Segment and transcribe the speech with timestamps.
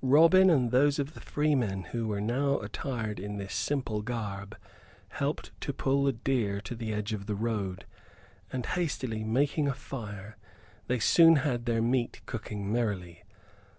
[0.00, 4.56] Robin and those of the freemen who were now attired in this simple garb
[5.08, 7.84] helped to pull the deer to the edge of the road;
[8.50, 10.38] and, hastily making a fire,
[10.86, 13.24] they soon had their meat cooking merrily.